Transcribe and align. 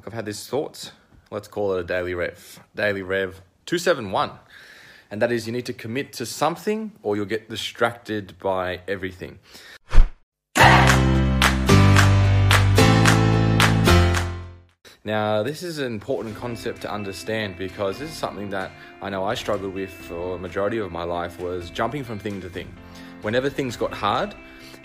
Look, 0.00 0.06
I've 0.06 0.14
had 0.14 0.24
this 0.24 0.48
thought. 0.48 0.92
Let's 1.30 1.46
call 1.46 1.74
it 1.74 1.80
a 1.80 1.84
daily 1.84 2.14
rev. 2.14 2.60
Daily 2.74 3.02
rev 3.02 3.42
271. 3.66 4.30
And 5.10 5.20
that 5.20 5.30
is 5.30 5.46
you 5.46 5.52
need 5.52 5.66
to 5.66 5.74
commit 5.74 6.14
to 6.14 6.24
something 6.24 6.92
or 7.02 7.16
you'll 7.16 7.26
get 7.26 7.50
distracted 7.50 8.38
by 8.38 8.80
everything. 8.88 9.40
Now, 15.04 15.42
this 15.42 15.62
is 15.62 15.78
an 15.78 15.92
important 15.92 16.34
concept 16.34 16.80
to 16.80 16.90
understand 16.90 17.58
because 17.58 17.98
this 17.98 18.10
is 18.10 18.16
something 18.16 18.48
that 18.48 18.70
I 19.02 19.10
know 19.10 19.24
I 19.24 19.34
struggled 19.34 19.74
with 19.74 19.90
for 19.90 20.36
a 20.36 20.38
majority 20.38 20.78
of 20.78 20.90
my 20.90 21.02
life 21.02 21.38
was 21.38 21.68
jumping 21.68 22.04
from 22.04 22.18
thing 22.18 22.40
to 22.40 22.48
thing. 22.48 22.74
Whenever 23.20 23.50
things 23.50 23.76
got 23.76 23.92
hard 23.92 24.34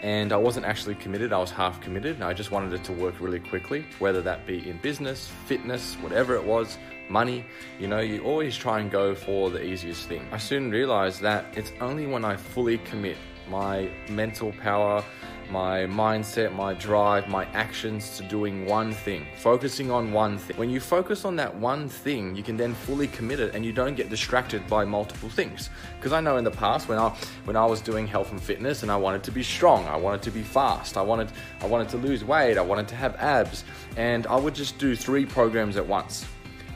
and 0.05 0.31
I 0.31 0.37
wasn't 0.37 0.67
actually 0.67 0.93
committed, 0.93 1.33
I 1.33 1.39
was 1.39 1.49
half 1.49 1.81
committed 1.81 2.17
and 2.17 2.23
I 2.23 2.31
just 2.31 2.51
wanted 2.51 2.73
it 2.73 2.83
to 2.83 2.91
work 2.91 3.19
really 3.19 3.39
quickly, 3.39 3.87
whether 3.97 4.21
that 4.21 4.45
be 4.45 4.69
in 4.69 4.77
business, 4.77 5.31
fitness, 5.47 5.95
whatever 5.95 6.35
it 6.35 6.43
was, 6.43 6.77
money, 7.09 7.43
you 7.79 7.87
know, 7.87 8.01
you 8.01 8.21
always 8.21 8.55
try 8.55 8.79
and 8.81 8.91
go 8.91 9.15
for 9.15 9.49
the 9.49 9.63
easiest 9.63 10.07
thing. 10.07 10.27
I 10.31 10.37
soon 10.37 10.69
realized 10.69 11.21
that 11.21 11.45
it's 11.57 11.73
only 11.81 12.05
when 12.05 12.23
I 12.23 12.35
fully 12.35 12.77
commit 12.77 13.17
my 13.49 13.89
mental 14.07 14.51
power, 14.61 15.03
my 15.49 15.79
mindset, 15.85 16.53
my 16.53 16.73
drive, 16.73 17.27
my 17.27 17.45
actions 17.53 18.17
to 18.17 18.23
doing 18.23 18.65
one 18.65 18.91
thing, 18.91 19.25
focusing 19.37 19.91
on 19.91 20.11
one 20.11 20.37
thing. 20.37 20.57
When 20.57 20.69
you 20.69 20.79
focus 20.79 21.25
on 21.25 21.35
that 21.37 21.55
one 21.55 21.87
thing, 21.87 22.35
you 22.35 22.43
can 22.43 22.57
then 22.57 22.73
fully 22.73 23.07
commit 23.07 23.39
it 23.39 23.55
and 23.55 23.65
you 23.65 23.71
don't 23.71 23.95
get 23.95 24.09
distracted 24.09 24.65
by 24.67 24.85
multiple 24.85 25.29
things. 25.29 25.69
Because 25.97 26.13
I 26.13 26.21
know 26.21 26.37
in 26.37 26.43
the 26.43 26.51
past 26.51 26.87
when 26.87 26.97
I 26.97 27.09
when 27.45 27.55
I 27.55 27.65
was 27.65 27.81
doing 27.81 28.07
health 28.07 28.31
and 28.31 28.41
fitness 28.41 28.83
and 28.83 28.91
I 28.91 28.97
wanted 28.97 29.23
to 29.23 29.31
be 29.31 29.43
strong, 29.43 29.85
I 29.87 29.95
wanted 29.95 30.21
to 30.23 30.31
be 30.31 30.43
fast, 30.43 30.97
I 30.97 31.01
wanted 31.01 31.31
I 31.61 31.67
wanted 31.67 31.89
to 31.89 31.97
lose 31.97 32.23
weight, 32.23 32.57
I 32.57 32.61
wanted 32.61 32.87
to 32.89 32.95
have 32.95 33.15
abs, 33.17 33.63
and 33.97 34.27
I 34.27 34.35
would 34.35 34.55
just 34.55 34.77
do 34.77 34.95
three 34.95 35.25
programs 35.25 35.77
at 35.77 35.85
once 35.87 36.25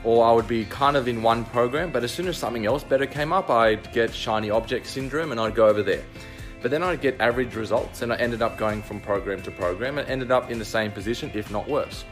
or 0.04 0.26
I 0.26 0.31
would 0.31 0.48
be 0.48 0.66
kind 0.66 0.95
of 0.95 1.08
in 1.08 1.22
one 1.22 1.44
program, 1.45 1.92
but 1.92 2.04
as 2.04 2.12
soon 2.12 2.28
as 2.28 2.38
something 2.38 2.66
else 2.66 2.84
better 2.84 3.06
came 3.06 3.34
up, 3.34 3.50
I'd 3.50 3.92
get 3.92 4.14
shiny 4.14 4.50
object 4.50 4.88
syndrome 4.88 5.31
and 5.31 5.40
I'd 5.40 5.56
go 5.56 5.67
over 5.67 5.84
there. 5.84 6.06
But 6.62 6.72
then 6.72 6.84
I'd 6.84 7.02
get 7.02 7.20
average 7.22 7.56
results 7.56 8.02
and 8.02 8.12
I 8.12 8.18
ended 8.18 8.42
up 8.42 8.58
going 8.58 8.82
from 8.82 9.00
program 9.00 9.42
to 9.44 9.52
program 9.52 9.98
and 9.98 10.08
ended 10.10 10.32
up 10.32 10.52
in 10.52 10.60
the 10.60 10.66
same 10.66 10.92
position, 10.92 11.32
if 11.34 11.50
not 11.52 11.68
worse. 11.70 12.04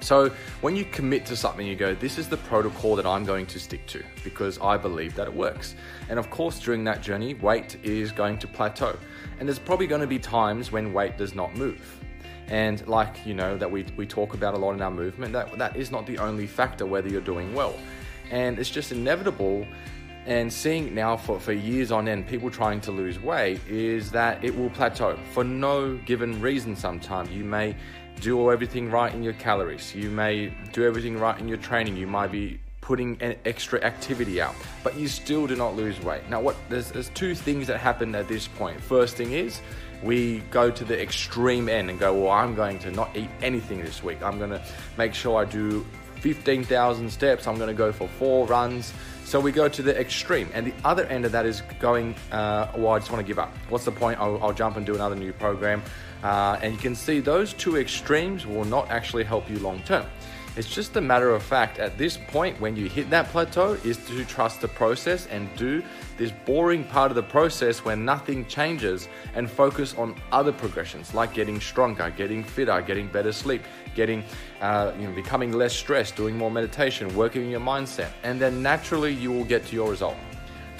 So 0.00 0.30
when 0.60 0.76
you 0.76 0.84
commit 0.84 1.26
to 1.26 1.36
something, 1.36 1.66
you 1.66 1.74
go, 1.74 1.94
this 1.94 2.18
is 2.18 2.28
the 2.28 2.36
protocol 2.36 2.96
that 2.96 3.06
I'm 3.06 3.24
going 3.24 3.46
to 3.46 3.58
stick 3.58 3.86
to 3.88 4.02
because 4.22 4.58
I 4.60 4.76
believe 4.76 5.14
that 5.16 5.26
it 5.26 5.34
works. 5.34 5.74
And 6.08 6.18
of 6.18 6.30
course, 6.30 6.58
during 6.58 6.84
that 6.84 7.02
journey, 7.02 7.34
weight 7.34 7.76
is 7.82 8.12
going 8.12 8.38
to 8.38 8.46
plateau. 8.46 8.96
And 9.38 9.48
there's 9.48 9.58
probably 9.58 9.86
going 9.86 10.02
to 10.02 10.06
be 10.06 10.18
times 10.18 10.70
when 10.70 10.92
weight 10.92 11.18
does 11.18 11.34
not 11.34 11.56
move. 11.56 12.00
And 12.48 12.86
like, 12.86 13.26
you 13.26 13.34
know, 13.34 13.56
that 13.56 13.70
we, 13.70 13.84
we 13.96 14.06
talk 14.06 14.34
about 14.34 14.54
a 14.54 14.58
lot 14.58 14.72
in 14.72 14.82
our 14.82 14.90
movement, 14.90 15.32
that, 15.32 15.58
that 15.58 15.76
is 15.76 15.90
not 15.90 16.06
the 16.06 16.18
only 16.18 16.46
factor 16.46 16.86
whether 16.86 17.08
you're 17.08 17.20
doing 17.20 17.52
well. 17.54 17.74
And 18.30 18.58
it's 18.58 18.70
just 18.70 18.92
inevitable 18.92 19.66
and 20.26 20.52
seeing 20.52 20.92
now 20.94 21.16
for, 21.16 21.38
for 21.38 21.52
years 21.52 21.92
on 21.92 22.08
end 22.08 22.26
people 22.26 22.50
trying 22.50 22.80
to 22.80 22.90
lose 22.90 23.18
weight 23.18 23.60
is 23.68 24.10
that 24.10 24.42
it 24.44 24.56
will 24.56 24.70
plateau 24.70 25.16
for 25.32 25.44
no 25.44 25.96
given 25.98 26.40
reason 26.40 26.74
sometimes 26.74 27.30
you 27.30 27.44
may 27.44 27.74
do 28.20 28.50
everything 28.50 28.90
right 28.90 29.14
in 29.14 29.22
your 29.22 29.34
calories. 29.34 29.94
You 29.94 30.10
may 30.10 30.52
do 30.72 30.84
everything 30.84 31.18
right 31.18 31.38
in 31.38 31.48
your 31.48 31.58
training. 31.58 31.96
You 31.96 32.06
might 32.06 32.32
be 32.32 32.58
putting 32.80 33.20
an 33.20 33.36
extra 33.44 33.82
activity 33.82 34.40
out 34.40 34.54
but 34.84 34.96
you 34.96 35.08
still 35.08 35.46
do 35.46 35.56
not 35.56 35.74
lose 35.76 36.00
weight. 36.02 36.28
Now 36.30 36.40
what 36.40 36.56
there's, 36.68 36.90
there's 36.90 37.08
two 37.10 37.34
things 37.34 37.66
that 37.66 37.78
happen 37.78 38.14
at 38.14 38.28
this 38.28 38.48
point. 38.48 38.80
First 38.80 39.16
thing 39.16 39.32
is 39.32 39.60
we 40.02 40.38
go 40.50 40.70
to 40.70 40.84
the 40.84 41.00
extreme 41.00 41.68
end 41.68 41.88
and 41.88 41.98
go 41.98 42.12
well 42.12 42.30
i'm 42.30 42.54
going 42.54 42.78
to 42.78 42.90
not 42.90 43.16
eat 43.16 43.30
anything 43.42 43.82
this 43.82 44.02
week. 44.02 44.22
I'm 44.22 44.38
going 44.38 44.50
to 44.50 44.62
make 44.96 45.14
sure 45.14 45.40
i 45.40 45.44
do 45.44 45.86
15,000 46.20 47.10
steps 47.10 47.46
i'm 47.46 47.58
to 47.58 47.72
go 47.74 47.92
for 47.92 48.08
four 48.08 48.46
runs 48.46 48.92
so 49.26 49.40
we 49.40 49.50
go 49.50 49.68
to 49.68 49.82
the 49.82 50.00
extreme, 50.00 50.48
and 50.54 50.64
the 50.64 50.72
other 50.84 51.04
end 51.06 51.24
of 51.24 51.32
that 51.32 51.46
is 51.46 51.60
going, 51.80 52.14
uh, 52.30 52.68
well, 52.76 52.92
I 52.92 53.00
just 53.00 53.10
want 53.10 53.26
to 53.26 53.26
give 53.26 53.40
up. 53.40 53.52
What's 53.70 53.84
the 53.84 53.90
point? 53.90 54.20
I'll, 54.20 54.40
I'll 54.40 54.52
jump 54.52 54.76
and 54.76 54.86
do 54.86 54.94
another 54.94 55.16
new 55.16 55.32
program. 55.32 55.82
Uh, 56.22 56.60
and 56.62 56.72
you 56.72 56.78
can 56.78 56.94
see 56.94 57.18
those 57.18 57.52
two 57.52 57.76
extremes 57.76 58.46
will 58.46 58.64
not 58.64 58.88
actually 58.88 59.24
help 59.24 59.50
you 59.50 59.58
long 59.58 59.82
term. 59.82 60.06
It's 60.56 60.74
just 60.74 60.96
a 60.96 61.02
matter 61.02 61.34
of 61.34 61.42
fact 61.42 61.78
at 61.78 61.98
this 61.98 62.16
point 62.16 62.58
when 62.62 62.76
you 62.76 62.88
hit 62.88 63.10
that 63.10 63.28
plateau 63.28 63.76
is 63.84 63.98
to 64.06 64.24
trust 64.24 64.62
the 64.62 64.68
process 64.68 65.26
and 65.26 65.54
do 65.54 65.82
this 66.16 66.32
boring 66.46 66.82
part 66.82 67.10
of 67.10 67.14
the 67.14 67.22
process 67.22 67.84
where 67.84 67.94
nothing 67.94 68.46
changes 68.46 69.06
and 69.34 69.50
focus 69.50 69.94
on 69.98 70.14
other 70.32 70.52
progressions 70.52 71.12
like 71.12 71.34
getting 71.34 71.60
stronger, 71.60 72.10
getting 72.16 72.42
fitter, 72.42 72.80
getting 72.80 73.06
better 73.06 73.32
sleep, 73.32 73.60
getting, 73.94 74.24
uh, 74.62 74.92
you 74.98 75.06
know, 75.06 75.14
becoming 75.14 75.52
less 75.52 75.74
stressed, 75.74 76.16
doing 76.16 76.38
more 76.38 76.50
meditation, 76.50 77.14
working 77.14 77.50
your 77.50 77.60
mindset, 77.60 78.08
and 78.22 78.40
then 78.40 78.62
naturally 78.62 79.12
you 79.12 79.30
will 79.30 79.44
get 79.44 79.66
to 79.66 79.74
your 79.74 79.90
result 79.90 80.16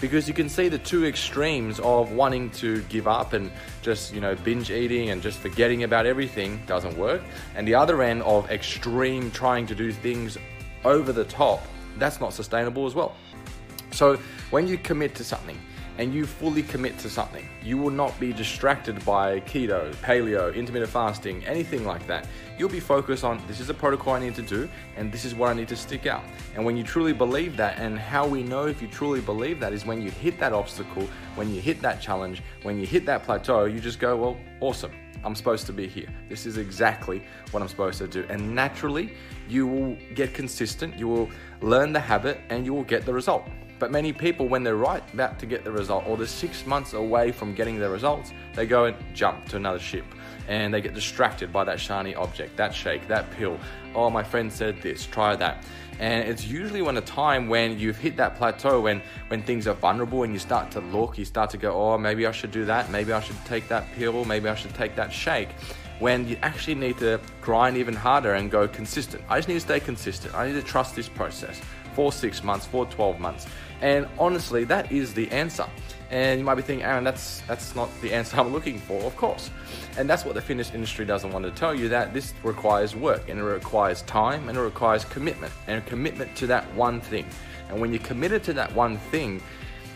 because 0.00 0.28
you 0.28 0.34
can 0.34 0.48
see 0.48 0.68
the 0.68 0.78
two 0.78 1.06
extremes 1.06 1.80
of 1.80 2.12
wanting 2.12 2.50
to 2.50 2.82
give 2.82 3.06
up 3.08 3.32
and 3.32 3.50
just 3.82 4.12
you 4.12 4.20
know 4.20 4.34
binge 4.36 4.70
eating 4.70 5.10
and 5.10 5.22
just 5.22 5.38
forgetting 5.38 5.84
about 5.84 6.06
everything 6.06 6.62
doesn't 6.66 6.96
work. 6.96 7.22
And 7.54 7.66
the 7.66 7.74
other 7.74 8.02
end 8.02 8.22
of 8.22 8.50
extreme 8.50 9.30
trying 9.30 9.66
to 9.66 9.74
do 9.74 9.92
things 9.92 10.38
over 10.84 11.12
the 11.12 11.24
top 11.24 11.62
that's 11.98 12.20
not 12.20 12.32
sustainable 12.32 12.86
as 12.86 12.94
well. 12.94 13.14
So 13.92 14.16
when 14.50 14.66
you 14.68 14.78
commit 14.78 15.14
to 15.16 15.24
something 15.24 15.58
and 15.98 16.12
you 16.12 16.26
fully 16.26 16.62
commit 16.62 16.98
to 16.98 17.10
something, 17.10 17.48
you 17.62 17.78
will 17.78 17.90
not 17.90 18.18
be 18.20 18.32
distracted 18.32 19.02
by 19.04 19.40
keto, 19.40 19.94
paleo, 19.96 20.54
intermittent 20.54 20.90
fasting, 20.90 21.44
anything 21.46 21.84
like 21.84 22.06
that. 22.06 22.26
You'll 22.58 22.68
be 22.68 22.80
focused 22.80 23.24
on 23.24 23.42
this 23.46 23.60
is 23.60 23.70
a 23.70 23.74
protocol 23.74 24.14
I 24.14 24.20
need 24.20 24.34
to 24.36 24.42
do 24.42 24.68
and 24.96 25.10
this 25.12 25.24
is 25.24 25.34
what 25.34 25.50
I 25.50 25.54
need 25.54 25.68
to 25.68 25.76
stick 25.76 26.06
out. 26.06 26.24
And 26.54 26.64
when 26.64 26.76
you 26.76 26.84
truly 26.84 27.12
believe 27.12 27.56
that, 27.56 27.78
and 27.78 27.98
how 27.98 28.26
we 28.26 28.42
know 28.42 28.66
if 28.66 28.80
you 28.80 28.88
truly 28.88 29.20
believe 29.20 29.60
that 29.60 29.72
is 29.72 29.84
when 29.84 30.00
you 30.00 30.10
hit 30.10 30.38
that 30.40 30.52
obstacle, 30.52 31.08
when 31.34 31.52
you 31.54 31.60
hit 31.60 31.80
that 31.82 32.00
challenge, 32.00 32.42
when 32.62 32.78
you 32.78 32.86
hit 32.86 33.06
that 33.06 33.24
plateau, 33.24 33.64
you 33.64 33.80
just 33.80 33.98
go, 33.98 34.16
well, 34.16 34.36
awesome. 34.60 34.92
I'm 35.24 35.34
supposed 35.34 35.66
to 35.66 35.72
be 35.72 35.88
here. 35.88 36.08
This 36.28 36.46
is 36.46 36.56
exactly 36.56 37.22
what 37.50 37.62
I'm 37.62 37.68
supposed 37.68 37.98
to 37.98 38.06
do. 38.06 38.24
And 38.28 38.54
naturally, 38.54 39.14
you 39.48 39.66
will 39.66 39.96
get 40.14 40.34
consistent, 40.34 40.96
you 40.98 41.08
will 41.08 41.28
learn 41.60 41.92
the 41.92 42.00
habit, 42.00 42.40
and 42.48 42.64
you 42.64 42.72
will 42.72 42.84
get 42.84 43.04
the 43.04 43.12
result. 43.12 43.48
But 43.78 43.90
many 43.90 44.12
people, 44.12 44.48
when 44.48 44.62
they're 44.62 44.76
right 44.76 45.02
about 45.12 45.38
to 45.40 45.46
get 45.46 45.64
the 45.64 45.70
result 45.70 46.04
or 46.06 46.16
they're 46.16 46.26
six 46.26 46.64
months 46.66 46.94
away 46.94 47.30
from 47.30 47.54
getting 47.54 47.78
the 47.78 47.90
results, 47.90 48.32
they 48.54 48.66
go 48.66 48.86
and 48.86 48.96
jump 49.14 49.46
to 49.50 49.56
another 49.56 49.78
ship 49.78 50.04
and 50.48 50.72
they 50.72 50.80
get 50.80 50.94
distracted 50.94 51.52
by 51.52 51.64
that 51.64 51.78
shiny 51.78 52.14
object, 52.14 52.56
that 52.56 52.74
shake, 52.74 53.06
that 53.08 53.30
pill. 53.32 53.58
Oh, 53.94 54.08
my 54.08 54.22
friend 54.22 54.50
said 54.50 54.80
this, 54.80 55.04
try 55.06 55.36
that. 55.36 55.64
And 55.98 56.28
it's 56.28 56.46
usually 56.46 56.82
when 56.82 56.96
a 56.96 57.02
time 57.02 57.48
when 57.48 57.78
you've 57.78 57.96
hit 57.96 58.16
that 58.18 58.36
plateau, 58.36 58.82
when, 58.82 59.02
when 59.28 59.42
things 59.42 59.66
are 59.66 59.74
vulnerable 59.74 60.22
and 60.22 60.32
you 60.32 60.38
start 60.38 60.70
to 60.72 60.80
look, 60.80 61.18
you 61.18 61.24
start 61.24 61.50
to 61.50 61.58
go, 61.58 61.72
oh, 61.72 61.98
maybe 61.98 62.26
I 62.26 62.32
should 62.32 62.50
do 62.50 62.64
that, 62.66 62.90
maybe 62.90 63.12
I 63.12 63.20
should 63.20 63.42
take 63.46 63.68
that 63.68 63.90
pill, 63.92 64.24
maybe 64.24 64.48
I 64.48 64.54
should 64.54 64.74
take 64.74 64.94
that 64.96 65.12
shake 65.12 65.48
when 65.98 66.28
you 66.28 66.36
actually 66.42 66.74
need 66.74 66.98
to 66.98 67.20
grind 67.40 67.76
even 67.76 67.94
harder 67.94 68.34
and 68.34 68.50
go 68.50 68.68
consistent. 68.68 69.22
I 69.28 69.38
just 69.38 69.48
need 69.48 69.54
to 69.54 69.60
stay 69.60 69.80
consistent. 69.80 70.34
I 70.34 70.46
need 70.46 70.54
to 70.54 70.62
trust 70.62 70.94
this 70.94 71.08
process 71.08 71.60
for 71.94 72.12
six 72.12 72.44
months, 72.44 72.66
for 72.66 72.84
12 72.86 73.18
months. 73.18 73.46
And 73.80 74.06
honestly, 74.18 74.64
that 74.64 74.92
is 74.92 75.14
the 75.14 75.30
answer. 75.30 75.66
And 76.10 76.38
you 76.38 76.44
might 76.44 76.54
be 76.54 76.62
thinking, 76.62 76.84
Aaron, 76.86 77.02
that's 77.02 77.40
that's 77.48 77.74
not 77.74 77.88
the 78.00 78.12
answer 78.12 78.38
I'm 78.38 78.52
looking 78.52 78.78
for, 78.78 79.02
of 79.02 79.16
course. 79.16 79.50
And 79.98 80.08
that's 80.08 80.24
what 80.24 80.34
the 80.34 80.40
fitness 80.40 80.72
industry 80.72 81.04
doesn't 81.04 81.32
want 81.32 81.44
to 81.44 81.50
tell 81.50 81.74
you 81.74 81.88
that 81.88 82.14
this 82.14 82.32
requires 82.42 82.94
work 82.94 83.28
and 83.28 83.40
it 83.40 83.42
requires 83.42 84.02
time 84.02 84.48
and 84.48 84.56
it 84.56 84.60
requires 84.60 85.04
commitment 85.04 85.52
and 85.66 85.78
a 85.78 85.86
commitment 85.88 86.34
to 86.36 86.46
that 86.46 86.72
one 86.74 87.00
thing. 87.00 87.26
And 87.68 87.80
when 87.80 87.92
you're 87.92 88.02
committed 88.02 88.44
to 88.44 88.52
that 88.52 88.72
one 88.74 88.98
thing, 88.98 89.42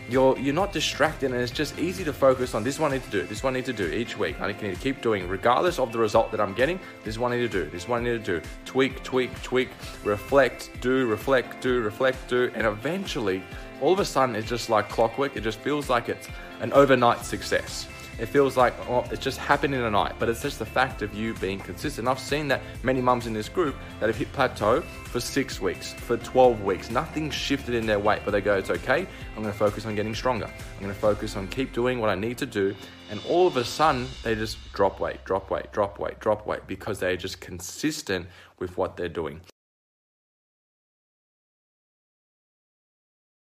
you're 0.09 0.37
you're 0.37 0.53
not 0.53 0.73
distracted 0.73 1.31
and 1.31 1.41
it's 1.41 1.51
just 1.51 1.77
easy 1.79 2.03
to 2.03 2.13
focus 2.13 2.53
on 2.53 2.63
this 2.63 2.79
one 2.79 2.91
I 2.91 2.95
need 2.95 3.03
to 3.03 3.09
do, 3.09 3.23
this 3.23 3.43
one 3.43 3.53
I 3.53 3.59
need 3.59 3.65
to 3.65 3.73
do 3.73 3.87
each 3.87 4.17
week. 4.17 4.39
I 4.41 4.47
need 4.47 4.59
to 4.59 4.75
keep 4.75 5.01
doing 5.01 5.27
regardless 5.27 5.79
of 5.79 5.91
the 5.91 5.99
result 5.99 6.31
that 6.31 6.41
I'm 6.41 6.53
getting. 6.53 6.79
This 7.03 7.17
one 7.17 7.31
I 7.31 7.37
need 7.37 7.51
to 7.51 7.65
do, 7.65 7.69
this 7.69 7.87
one 7.87 8.01
I 8.01 8.11
need 8.11 8.25
to 8.25 8.39
do. 8.39 8.47
Tweak, 8.65 9.03
tweak, 9.03 9.41
tweak, 9.41 9.69
reflect, 10.03 10.69
do, 10.81 11.07
reflect, 11.07 11.61
do, 11.61 11.81
reflect, 11.81 12.27
do, 12.27 12.51
and 12.55 12.67
eventually 12.67 13.43
all 13.79 13.93
of 13.93 13.99
a 13.99 14.05
sudden 14.05 14.35
it's 14.35 14.49
just 14.49 14.69
like 14.69 14.89
clockwork. 14.89 15.35
It 15.35 15.41
just 15.41 15.59
feels 15.59 15.89
like 15.89 16.09
it's 16.09 16.27
an 16.59 16.71
overnight 16.73 17.25
success. 17.25 17.87
It 18.21 18.27
feels 18.27 18.55
like 18.55 18.75
oh, 18.87 19.03
it's 19.09 19.23
just 19.23 19.39
happened 19.39 19.73
in 19.73 19.81
a 19.81 19.89
night, 19.89 20.13
but 20.19 20.29
it's 20.29 20.43
just 20.43 20.59
the 20.59 20.65
fact 20.65 21.01
of 21.01 21.11
you 21.15 21.33
being 21.33 21.57
consistent. 21.59 22.07
I've 22.07 22.19
seen 22.19 22.47
that 22.49 22.61
many 22.83 23.01
mums 23.01 23.25
in 23.25 23.33
this 23.33 23.49
group 23.49 23.75
that 23.99 24.05
have 24.05 24.15
hit 24.15 24.31
plateau 24.31 24.81
for 24.81 25.19
six 25.19 25.59
weeks, 25.59 25.93
for 25.93 26.17
12 26.17 26.61
weeks. 26.61 26.91
Nothing 26.91 27.31
shifted 27.31 27.73
in 27.73 27.87
their 27.87 27.97
weight, 27.97 28.21
but 28.23 28.29
they 28.29 28.39
go, 28.39 28.55
it's 28.55 28.69
okay. 28.69 29.07
I'm 29.35 29.43
to 29.43 29.51
focus 29.51 29.87
on 29.87 29.95
getting 29.95 30.13
stronger. 30.13 30.47
I'm 30.79 30.87
to 30.87 30.93
focus 30.93 31.35
on 31.35 31.47
keep 31.47 31.73
doing 31.73 31.99
what 31.99 32.11
I 32.11 32.15
need 32.15 32.37
to 32.37 32.45
do. 32.45 32.75
And 33.09 33.19
all 33.27 33.47
of 33.47 33.57
a 33.57 33.65
sudden, 33.65 34.07
they 34.21 34.35
just 34.35 34.59
drop 34.71 34.99
weight, 34.99 35.25
drop 35.25 35.49
weight, 35.49 35.71
drop 35.71 35.97
weight, 35.97 36.19
drop 36.19 36.45
weight 36.45 36.67
because 36.67 36.99
they're 36.99 37.17
just 37.17 37.41
consistent 37.41 38.27
with 38.59 38.77
what 38.77 38.97
they're 38.97 39.09
doing. 39.09 39.41